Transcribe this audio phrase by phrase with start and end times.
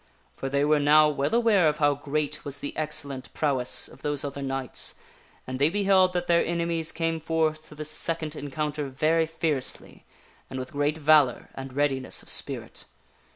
[0.33, 4.23] For they were now well aware of how great was the excellent prowess of those
[4.23, 4.95] other knights,
[5.45, 10.03] and they beheld that their enemies came forth to this second en counter very fiercely,
[10.49, 12.85] and with great valor and readiness of spirit.